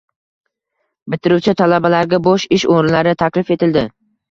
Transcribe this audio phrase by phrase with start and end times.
[1.15, 3.89] Bitiruvchi talabalarga bo‘sh ish o‘rinlari taklif etildi